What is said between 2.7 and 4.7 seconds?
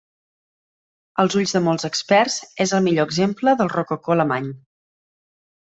el millor exemple del rococó alemany.